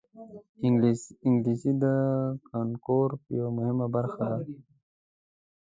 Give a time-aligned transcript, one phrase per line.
[1.27, 1.85] انګلیسي د
[2.49, 4.37] کانکور یوه مهمه برخه ده